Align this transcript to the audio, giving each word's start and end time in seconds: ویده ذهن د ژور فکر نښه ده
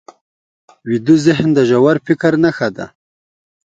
ویده 0.87 1.15
ذهن 1.25 1.47
د 1.57 1.59
ژور 1.69 1.95
فکر 2.07 2.31
نښه 2.43 2.69
ده 2.75 2.85